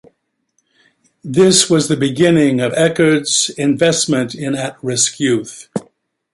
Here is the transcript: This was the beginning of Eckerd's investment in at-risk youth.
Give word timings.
This 1.23 1.69
was 1.69 1.87
the 1.87 1.95
beginning 1.95 2.59
of 2.59 2.71
Eckerd's 2.73 3.51
investment 3.51 4.33
in 4.33 4.55
at-risk 4.55 5.19
youth. 5.19 5.69